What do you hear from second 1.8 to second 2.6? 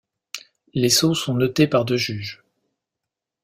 deux juges.